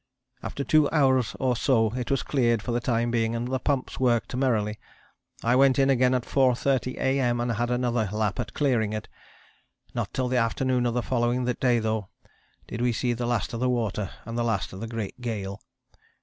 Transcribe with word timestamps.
After 0.41 0.63
2 0.63 0.89
hours 0.89 1.35
or 1.39 1.55
so 1.55 1.93
it 1.95 2.09
was 2.09 2.23
cleared 2.23 2.63
for 2.63 2.71
the 2.71 2.79
time 2.79 3.11
being 3.11 3.35
and 3.35 3.47
the 3.47 3.59
pumps 3.59 3.99
worked 3.99 4.35
merrily. 4.35 4.79
I 5.43 5.55
went 5.55 5.77
in 5.77 5.91
again 5.91 6.15
at 6.15 6.23
4.30 6.23 6.97
A.M. 6.99 7.39
and 7.39 7.51
had 7.51 7.69
another 7.69 8.09
lap 8.11 8.39
at 8.39 8.55
clearing 8.55 8.93
it. 8.93 9.07
Not 9.93 10.11
till 10.11 10.27
the 10.27 10.37
afternoon 10.37 10.87
of 10.87 10.95
the 10.95 11.03
following 11.03 11.45
day, 11.45 11.77
though, 11.77 12.09
did 12.67 12.81
we 12.81 12.93
see 12.93 13.13
the 13.13 13.27
last 13.27 13.53
of 13.53 13.59
the 13.59 13.69
water 13.69 14.09
and 14.25 14.35
the 14.35 14.43
last 14.43 14.73
of 14.73 14.79
the 14.79 14.87
great 14.87 15.21
gale. 15.21 15.61